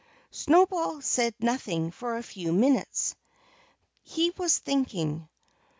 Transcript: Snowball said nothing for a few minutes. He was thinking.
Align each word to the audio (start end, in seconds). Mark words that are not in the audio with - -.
Snowball 0.31 0.99
said 1.01 1.35
nothing 1.39 1.91
for 1.91 2.17
a 2.17 2.23
few 2.23 2.51
minutes. 2.51 3.15
He 4.01 4.31
was 4.35 4.57
thinking. 4.57 5.29